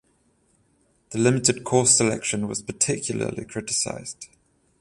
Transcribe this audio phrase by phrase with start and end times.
[1.11, 4.29] The limited course selection was particularly criticized.